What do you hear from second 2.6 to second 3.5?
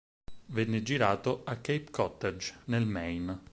nel Maine.